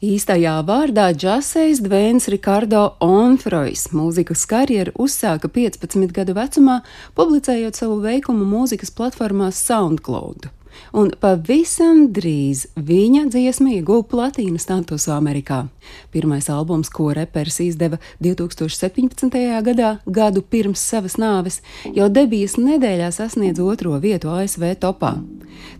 Īstajā 0.00 0.54
vārdā 0.64 1.10
Džasejs 1.12 1.82
Dvēns 1.84 2.30
Ricardo 2.32 2.94
Onfrois 3.04 3.82
mūzikas 3.92 4.46
karjeru 4.48 4.94
uzsāka 5.04 5.50
15 5.52 6.14
gadu 6.16 6.32
vecumā, 6.38 6.78
publicējot 7.20 7.82
savu 7.82 7.98
veikumu 8.06 8.46
mūzikas 8.48 8.94
platformā 8.96 9.50
SoundCloud 9.52 10.48
un 10.92 11.12
pavisam 11.20 12.06
drīz 12.14 12.66
viņa 12.76 13.26
dziesma 13.32 13.74
ieguva 13.76 14.06
platīnas 14.10 14.66
statusu 14.66 15.12
Amerikā. 15.14 15.64
Pirmais 16.10 16.48
albums, 16.50 16.90
ko 16.90 17.10
reperis 17.14 17.60
izdeva 17.64 17.98
2017. 18.22 19.36
gadā, 19.66 19.98
gadu 20.06 20.42
pirms 20.42 20.82
savas 20.82 21.16
nāves, 21.20 21.60
jau 21.94 22.08
debijas 22.08 22.56
nedēļā 22.60 23.10
sasniedz 23.14 23.60
otro 23.62 23.96
vietu 24.02 24.30
ASV 24.32 24.74
topā. 24.80 25.16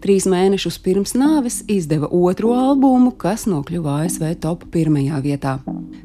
Trīs 0.01 0.27
mēnešus 0.29 0.79
pirms 0.85 1.15
nāves 1.17 1.61
izdeva 1.71 2.09
otro 2.11 2.55
albumu, 2.57 3.13
kas 3.17 3.47
nokļuva 3.51 4.01
ASV 4.05 4.35
top 4.41 4.67
pirmajā 4.73 5.21
vietā. 5.25 5.59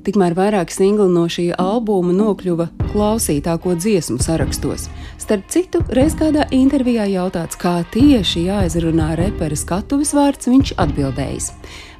Tikmēr 0.06 0.36
vairāk 0.38 0.72
singli 0.74 1.08
no 1.10 1.26
šī 1.32 1.48
albuma 1.58 2.14
nokļuva 2.14 2.70
klausītāko 2.92 3.74
dziesmu 3.80 4.20
sarakstos. 4.22 4.90
Starp 5.22 5.48
citu, 5.50 5.82
reiz 5.98 6.14
kādā 6.20 6.46
intervijā 6.54 7.08
jautāts, 7.10 7.58
kā 7.58 7.80
tieši 7.96 8.46
jāizrunā 8.46 8.85
reperis 9.16 9.64
skatuves 9.66 10.14
vārds, 10.14 10.48
viņš 10.48 10.74
atbildējis: 10.78 11.52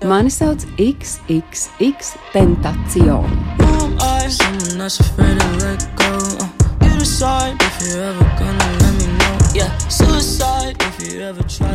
Mani 0.06 0.30
sauc 0.30 0.66
XXX 0.78 2.14
Tentacion. 2.34 3.30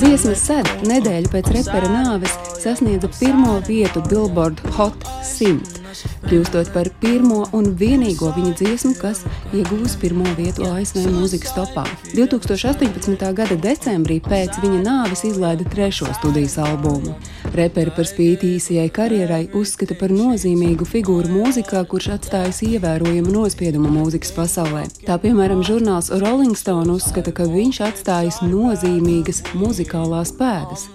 Dziesmas 0.01 0.47
sēde 0.47 0.79
nedēļu 0.87 1.33
pēc 1.33 1.53
repera 1.57 1.91
nāves 1.91 2.39
sasniedza 2.61 3.11
pirmo 3.19 3.61
vietu 3.67 4.03
Billboard 4.09 4.61
Hot 4.77 5.07
100 5.25 5.80
kļūstot 6.25 6.71
par 6.75 6.91
pirmo 7.03 7.45
un 7.57 7.73
vienīgo 7.81 8.31
viņa 8.37 8.53
dziesmu, 8.61 8.93
kas 9.01 9.23
iegūs 9.57 9.97
pirmo 10.01 10.27
vietu 10.39 10.67
ASV 10.69 11.07
mūzikas 11.11 11.55
topā. 11.57 11.85
2018. 12.15 13.27
gada 13.37 13.59
decembrī 13.61 14.21
pēc 14.25 14.61
viņa 14.63 14.83
nāves 14.85 15.25
izlaida 15.29 15.67
trešo 15.71 16.11
studijas 16.19 16.59
albumu. 16.63 17.17
Reperi 17.57 17.95
par 17.97 18.09
spīti 18.09 18.55
īsajai 18.57 18.89
karjerai 18.95 19.43
uzskata 19.59 19.97
par 19.99 20.15
nozīmīgu 20.15 20.87
figūru 20.89 21.33
mūzikā, 21.35 21.83
kurš 21.91 22.13
atstājis 22.19 22.63
ievērojumu 22.69 23.35
nospiedumu 23.35 23.91
mūzikas 23.95 24.35
pasaulē. 24.37 24.87
Tā 25.07 25.19
piemēram, 25.23 25.65
žurnāls 25.67 26.13
Rolling 26.23 26.59
Stone 26.59 26.95
uzskata, 26.95 27.35
ka 27.35 27.49
viņš 27.51 27.83
atstājis 27.91 28.43
nozīmīgas 28.47 29.45
muzikālās 29.59 30.35
pēdas. 30.39 30.89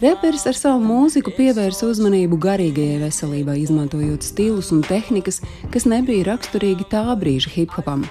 Reperis 0.00 0.42
ar 0.50 0.56
savu 0.58 0.80
mūziku 0.82 1.30
pievērsa 1.36 1.86
uzmanību 1.86 2.34
garīgajai 2.42 2.96
veselībai, 3.04 3.54
izmantojot 3.62 4.26
stilus 4.26 4.72
un 4.74 4.80
tehnikas, 4.82 5.38
kas 5.70 5.86
nebija 5.86 6.26
raksturīgi 6.32 6.88
tā 6.90 7.04
brīža 7.20 7.52
hip-hopam. 7.54 8.02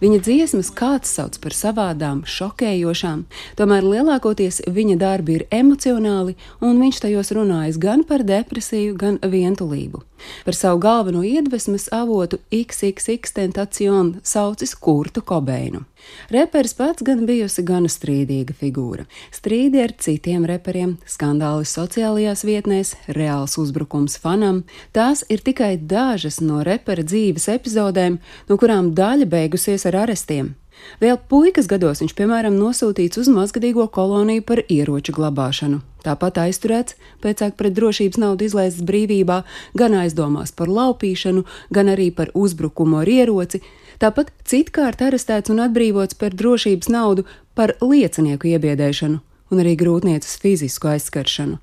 Viņa 0.00 0.22
dziesmas 0.24 0.72
kāds 0.72 1.12
sauc 1.12 1.36
par 1.44 1.56
savādām, 1.56 2.22
šokējošām, 2.24 3.26
tomēr 3.60 3.84
lielākoties 3.84 4.62
viņa 4.64 4.96
darbi 5.02 5.36
ir 5.40 5.46
emocionāli, 5.52 6.38
un 6.64 6.80
viņš 6.80 7.02
tajos 7.04 7.34
runājas 7.36 7.80
gan 7.82 8.06
par 8.08 8.24
depresiju, 8.24 8.96
gan 8.96 9.20
vientulību. 9.20 10.06
Par 10.44 10.54
savu 10.54 10.80
galveno 10.80 11.22
iedvesmas 11.24 11.88
avotu 11.92 12.40
XXX 12.52 13.32
tentacionu 13.36 14.20
saucis 14.22 14.74
Kurtu 14.74 15.22
Kobeinu. 15.24 15.84
Reperis 16.28 16.74
pats 16.74 17.04
gan 17.04 17.24
bijusi 17.28 17.64
gana 17.64 17.88
strīdīga 17.88 18.56
figūra. 18.56 19.06
Strīdi 19.32 19.80
ar 19.84 19.94
citiem 20.00 20.29
reperiem, 20.46 20.94
skandāli 21.10 21.66
sociālajās 21.66 22.44
vietnēs, 22.46 22.94
reāls 23.16 23.56
uzbrukums 23.58 24.14
fanam- 24.22 24.62
tās 24.96 25.24
ir 25.28 25.38
tikai 25.38 25.76
dažas 25.76 26.40
no 26.40 26.62
repera 26.62 27.02
dzīves 27.02 27.48
epizodēm, 27.48 28.18
no 28.48 28.56
kurām 28.56 28.94
daļa 28.94 29.26
beigusies 29.26 29.86
ar 29.86 30.06
arestiem. 30.06 30.54
Vēl 31.00 31.18
puikas 31.28 31.66
gados 31.66 32.00
viņš, 32.00 32.14
piemēram, 32.14 32.54
nosūtīts 32.56 33.18
uz 33.18 33.28
mazgadīgo 33.28 33.90
koloniju 33.90 34.42
par 34.42 34.62
ieroču 34.68 35.12
glabāšanu. 35.12 35.82
Tāpat 36.04 36.34
aizturēts, 36.46 36.94
pēcāk 37.20 37.56
pret 37.56 37.74
drošības 37.74 38.16
naudu 38.16 38.44
izlaists 38.44 38.82
brīvībā, 38.82 39.44
gan 39.76 39.92
aizdomās 39.92 40.54
par 40.54 40.68
laupīšanu, 40.68 41.44
gan 41.70 41.86
arī 41.86 42.14
par 42.14 42.30
uzbrukumu 42.34 43.00
ar 43.00 43.06
ieroci, 43.06 43.60
Tāpat 44.00 44.30
citkārt 44.48 45.02
arestēts 45.04 45.52
un 45.52 45.60
atbrīvots 45.60 46.16
par 46.16 46.32
drošības 46.32 46.88
naudu 46.88 47.26
par 47.54 47.76
liecinieku 47.84 48.48
iebiedēšanu 48.54 49.20
un 49.50 49.62
arī 49.62 49.74
grūtnieces 49.80 50.38
fizisku 50.42 50.90
aizskaršanu. 50.92 51.58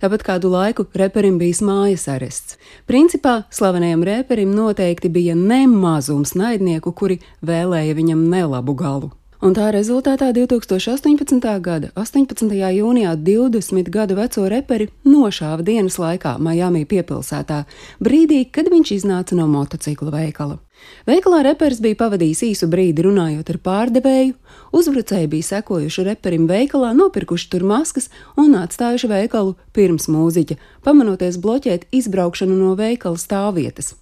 Tāpat 0.00 0.22
kādu 0.24 0.48
laiku 0.52 0.86
reperim 0.96 1.36
bija 1.38 1.66
mājas 1.66 2.06
arests. 2.08 2.56
Principā 2.88 3.42
slavenajam 3.50 4.06
reperim 4.06 4.54
noteikti 4.54 5.10
bija 5.12 5.34
nemazums 5.34 6.32
naidnieku, 6.38 6.94
kuri 6.94 7.18
vēlēja 7.44 7.98
viņam 7.98 8.24
nelabu 8.30 8.78
galu 8.78 9.12
un 9.44 9.52
tā 9.52 9.66
rezultātā 9.74 10.30
2018. 10.32 11.36
gada 11.60 11.90
18. 12.00 12.48
jūnijā 12.48 13.10
20 13.20 13.90
gadu 13.92 14.16
veco 14.16 14.44
reperi 14.48 14.86
nošāva 15.04 15.60
dienas 15.66 15.98
laikā 16.00 16.38
Miami 16.40 16.86
piepilsētā, 16.88 17.64
brīdī, 18.00 18.46
kad 18.48 18.70
viņš 18.72 18.92
iznāca 18.96 19.36
no 19.36 19.44
motocikla 19.50 20.14
veikala. 20.14 20.56
Veikalā 21.08 21.42
reperis 21.44 21.82
bija 21.84 21.98
pavadījis 22.00 22.40
īsu 22.48 22.68
brīdi 22.72 23.04
runājot 23.04 23.52
ar 23.52 23.58
pārdevēju, 23.68 24.36
uzbrucēji 24.80 25.30
bija 25.36 25.48
sekojuši 25.50 26.06
reperim 26.08 26.48
veikalā, 26.48 26.94
nopirkuši 26.96 27.50
tur 27.52 27.66
maskas 27.68 28.08
un 28.40 28.56
atstājuši 28.60 29.12
veikalu 29.12 29.58
pirms 29.76 30.08
mūziķa, 30.08 30.56
pamanoties 30.88 31.36
bloķēt 31.40 31.90
izbraukšanu 31.92 32.56
no 32.56 32.72
veikala 32.80 33.20
stāvvietas. 33.20 33.92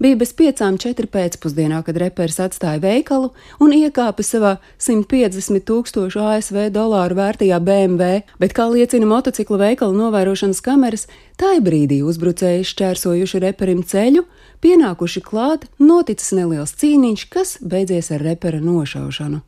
Bija 0.00 0.18
bez 0.20 0.32
piecām 0.36 0.78
četri 0.80 1.08
pēcpusdienā, 1.10 1.82
kad 1.86 1.98
reperis 2.00 2.38
atstāja 2.42 2.80
veikalu 2.82 3.32
un 3.60 3.74
iekāpa 3.76 4.24
savā 4.26 4.54
150 4.78 5.66
tūkstošu 5.68 6.22
ASV 6.24 6.70
dolāru 6.74 7.18
vērtajā 7.18 7.58
BMW, 7.64 8.22
bet, 8.40 8.56
kā 8.56 8.68
liecina 8.70 9.08
motocikla 9.10 9.60
veikala 9.66 9.96
novērošanas 9.98 10.62
kameras, 10.64 11.06
tajā 11.40 11.60
brīdī 11.66 12.00
uzbrucēji 12.06 12.66
šķērsojuši 12.70 13.44
reperim 13.46 13.84
ceļu, 13.84 14.24
pienākuši 14.64 15.22
klāt, 15.24 15.68
noticis 15.78 16.34
neliels 16.36 16.74
cīniņš, 16.80 17.28
kas 17.32 17.56
beidzies 17.60 18.12
ar 18.14 18.24
repera 18.24 18.60
nošaušanu. 18.64 19.44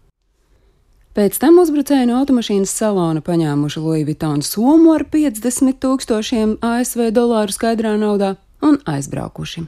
Pēc 1.12 1.34
tam 1.37 1.59
uzbrucēji 1.60 2.06
no 2.09 2.22
automašīnas 2.22 2.71
salona 2.72 3.21
paņēmuši 3.21 3.81
Louis 3.84 4.06
Vuitton 4.09 4.41
somu 4.41 4.94
ar 4.94 5.04
50 5.12 5.76
tūkstošiem 5.82 6.54
ASV 6.65 7.10
dolāru 7.12 7.53
skaidrā 7.53 7.98
naudā 8.00 8.31
un 8.65 8.78
aizbraukuši. 8.88 9.66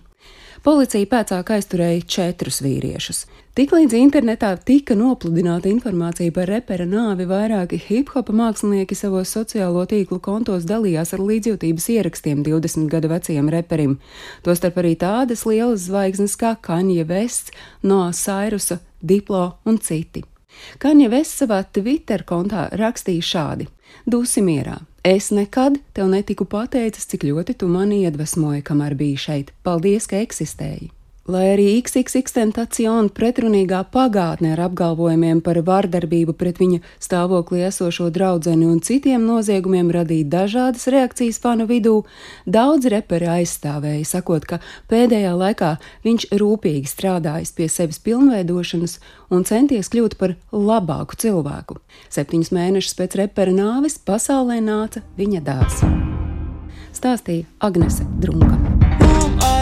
Policija 0.64 1.04
pēcāk 1.04 1.50
aizturēja 1.58 2.04
četrus 2.08 2.62
vīriešus. 2.64 3.18
Tiklīdz 3.52 3.92
internetā 3.98 4.54
tika 4.64 4.94
nopludināta 4.96 5.68
informācija 5.68 6.32
par 6.32 6.48
repera 6.48 6.86
nāvi, 6.88 7.26
vairāki 7.28 7.76
hip-hopa 7.84 8.32
mākslinieki 8.32 8.96
savos 8.96 9.34
sociālo 9.36 9.82
tīklu 9.90 10.22
kontos 10.24 10.64
dalījās 10.64 11.12
ar 11.12 11.20
līdzjūtības 11.20 11.88
ierakstiem 11.98 12.40
20 12.48 12.88
gadu 12.94 13.12
vecajam 13.12 13.52
reperim. 13.52 13.98
Tostarp 14.46 14.80
arī 14.80 14.94
tādas 15.04 15.44
lielas 15.44 15.84
zvaigznes 15.84 16.38
kā 16.40 16.54
Kanye 16.64 17.04
Vests, 17.12 17.52
Noah 17.84 18.16
Cyrus, 18.16 18.72
Diplo 19.04 19.58
un 19.68 19.76
citi. 19.84 20.24
Kanye 20.80 21.12
Vests 21.12 21.44
savā 21.44 21.60
Twitter 21.68 22.24
kontā 22.24 22.70
rakstīja 22.72 23.30
šādi: 23.34 23.68
Dūsi 24.08 24.40
mierā! 24.40 24.80
Es 25.04 25.26
nekad 25.36 25.74
tev 25.92 26.06
netiku 26.08 26.46
pateicis, 26.48 27.04
cik 27.10 27.26
ļoti 27.28 27.58
tu 27.60 27.66
mani 27.68 27.98
iedvesmoji, 28.08 28.62
kamēr 28.64 28.96
biji 28.96 29.18
šeit. 29.20 29.50
Paldies, 29.60 30.08
ka 30.08 30.16
eksistēji! 30.24 30.93
Lai 31.24 31.54
arī 31.54 31.78
XXX 31.80 32.34
tentaciona 32.36 33.08
pretrunīgā 33.08 33.78
pagātne 33.88 34.50
ar 34.52 34.60
apgalvojumiem 34.66 35.38
par 35.40 35.56
vardarbību 35.64 36.34
pret 36.36 36.60
viņa 36.60 36.82
stāvoklī 37.00 37.62
esošo 37.64 38.10
draudzeni 38.12 38.66
un 38.68 38.82
citiem 38.84 39.24
noziegumiem 39.24 39.88
radīja 39.88 40.28
dažādas 40.34 40.84
reakcijas 40.92 41.40
fanu 41.40 41.64
vidū, 41.70 41.94
daudz 42.44 42.90
reperi 42.92 43.30
aizstāvēja, 43.38 44.04
sakot, 44.04 44.44
ka 44.44 44.60
pēdējā 44.92 45.32
laikā 45.32 45.72
viņš 46.04 46.28
rūpīgi 46.44 46.92
strādājis 46.92 47.56
pie 47.56 47.70
sevis 47.72 48.02
pilnveidošanas 48.04 48.98
un 49.32 49.48
centies 49.48 49.88
kļūt 49.96 50.20
par 50.20 50.36
labāku 50.52 51.16
cilvēku. 51.24 51.80
Septiņus 52.12 52.52
mēnešus 52.52 53.00
pēc 53.00 53.16
repera 53.24 53.56
nāves 53.56 53.96
pasaulē 53.96 54.60
nāca 54.60 55.00
viņa 55.16 55.44
dēls. 55.48 55.80
Stāstīja 56.92 57.48
Agnese 57.64 58.04
Drunka. 58.20 58.73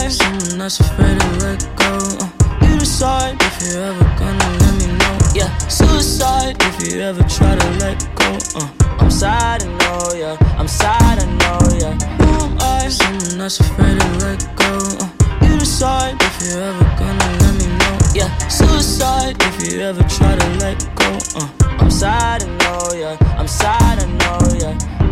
side. 0.09 0.39
Someone 0.39 0.59
that's 0.59 0.79
afraid 0.79 1.19
to 1.19 1.27
let 1.39 1.59
go. 1.75 1.97
Uh, 2.19 2.67
you 2.67 2.79
decide 2.79 3.35
if 3.41 3.61
you're 3.61 3.83
ever 3.83 4.03
gonna 4.17 4.57
let 4.59 4.73
me 4.79 4.87
know. 4.97 5.17
Yeah, 5.33 5.57
suicide 5.67 6.55
if 6.59 6.87
you 6.87 7.01
ever 7.01 7.23
try 7.23 7.55
to 7.55 7.69
let 7.79 7.97
go. 8.15 8.37
Uh, 8.55 8.69
I'm 8.99 9.11
sad, 9.11 9.63
I 9.63 9.67
know, 9.67 10.13
yeah. 10.15 10.37
I'm 10.57 10.67
sad, 10.67 11.19
I 11.19 11.25
know, 11.25 11.59
yeah. 11.77 11.93
Who 12.19 12.45
am 12.45 12.57
I? 12.59 12.89
Someone 12.89 13.37
that's 13.37 13.59
afraid 13.59 13.99
to 13.99 14.07
let 14.19 14.39
go. 14.55 14.71
Uh, 14.99 15.45
you 15.45 15.59
decide 15.59 16.15
if 16.21 16.41
you're 16.43 16.61
ever 16.61 16.83
gonna 16.97 17.37
let 17.41 17.53
me 17.59 17.67
know. 17.77 17.97
Yeah, 18.13 18.29
suicide 18.47 19.35
if 19.39 19.71
you 19.71 19.81
ever 19.81 20.03
try 20.03 20.35
to 20.35 20.49
let 20.59 20.77
go. 20.95 21.17
Uh, 21.35 21.49
I'm 21.79 21.91
sad, 21.91 22.43
I 22.43 22.47
know, 22.57 22.93
yeah. 22.93 23.17
I'm 23.37 23.47
sad, 23.47 23.99
I 23.99 24.05
know, 24.05 24.39
yeah. 24.59 25.02